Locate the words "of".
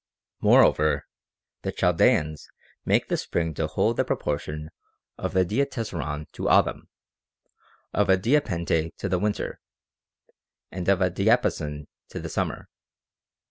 5.15-5.35, 7.93-8.09, 10.89-11.01